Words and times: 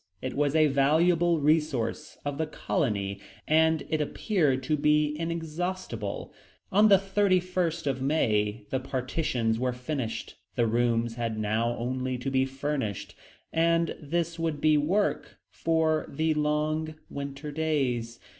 It 0.19 0.33
was 0.33 0.55
a 0.55 0.65
valuable 0.65 1.39
resource 1.39 2.17
of 2.25 2.39
the 2.39 2.47
colony, 2.47 3.19
and 3.47 3.83
it 3.87 4.01
appeared 4.01 4.63
to 4.63 4.75
be 4.75 5.15
inexhaustible. 5.19 6.33
On 6.71 6.87
the 6.87 6.97
31st 6.97 7.85
of 7.85 8.01
May 8.01 8.65
the 8.71 8.79
partitions 8.79 9.59
were 9.59 9.73
finished. 9.73 10.37
The 10.55 10.65
rooms 10.65 11.17
had 11.17 11.37
now 11.37 11.77
only 11.77 12.17
to 12.17 12.31
be 12.31 12.45
furnished, 12.45 13.13
and 13.53 13.95
this 14.01 14.39
would 14.39 14.59
be 14.59 14.75
work 14.75 15.37
for 15.51 16.07
the 16.09 16.33
long 16.33 16.95
winter 17.07 17.51
days. 17.51 18.19